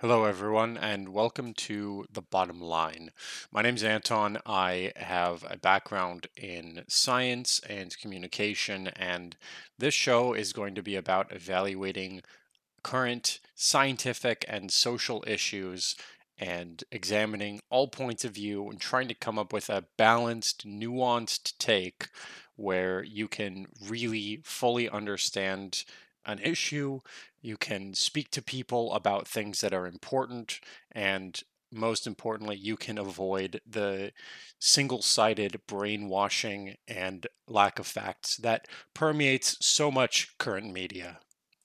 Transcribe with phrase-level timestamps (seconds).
[0.00, 3.10] Hello, everyone, and welcome to The Bottom Line.
[3.50, 4.38] My name is Anton.
[4.46, 9.34] I have a background in science and communication, and
[9.76, 12.22] this show is going to be about evaluating
[12.84, 15.96] current scientific and social issues
[16.38, 21.58] and examining all points of view and trying to come up with a balanced, nuanced
[21.58, 22.08] take
[22.54, 25.84] where you can really fully understand
[26.28, 27.00] an issue,
[27.42, 30.60] you can speak to people about things that are important,
[30.92, 31.42] and
[31.72, 34.12] most importantly, you can avoid the
[34.60, 41.20] single sided brainwashing and lack of facts that permeates so much current media.